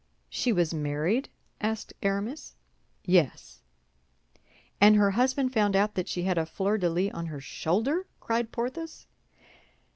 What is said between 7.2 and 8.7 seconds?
her shoulder?" cried